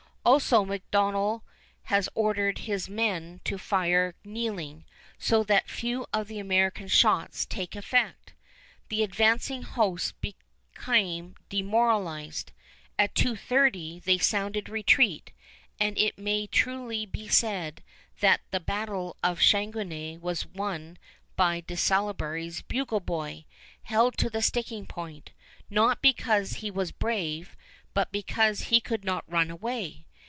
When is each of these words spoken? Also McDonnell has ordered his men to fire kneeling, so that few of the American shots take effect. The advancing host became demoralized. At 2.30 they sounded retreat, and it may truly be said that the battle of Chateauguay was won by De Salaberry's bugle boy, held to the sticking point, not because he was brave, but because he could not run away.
Also 0.23 0.63
McDonnell 0.63 1.41
has 1.85 2.07
ordered 2.13 2.59
his 2.59 2.87
men 2.87 3.41
to 3.43 3.57
fire 3.57 4.13
kneeling, 4.23 4.85
so 5.17 5.43
that 5.43 5.67
few 5.67 6.05
of 6.13 6.27
the 6.27 6.37
American 6.37 6.87
shots 6.87 7.43
take 7.47 7.75
effect. 7.75 8.35
The 8.89 9.01
advancing 9.01 9.63
host 9.63 10.13
became 10.21 11.33
demoralized. 11.49 12.51
At 12.99 13.15
2.30 13.15 14.03
they 14.03 14.19
sounded 14.19 14.69
retreat, 14.69 15.31
and 15.79 15.97
it 15.97 16.19
may 16.19 16.45
truly 16.45 17.07
be 17.07 17.27
said 17.27 17.81
that 18.19 18.41
the 18.51 18.59
battle 18.59 19.17
of 19.23 19.41
Chateauguay 19.41 20.17
was 20.17 20.45
won 20.45 20.99
by 21.35 21.61
De 21.61 21.75
Salaberry's 21.75 22.61
bugle 22.61 22.99
boy, 22.99 23.45
held 23.81 24.19
to 24.19 24.29
the 24.29 24.43
sticking 24.43 24.85
point, 24.85 25.31
not 25.71 25.99
because 25.99 26.53
he 26.57 26.69
was 26.69 26.91
brave, 26.91 27.57
but 27.95 28.11
because 28.11 28.61
he 28.65 28.79
could 28.79 29.03
not 29.03 29.25
run 29.27 29.49
away. 29.49 30.05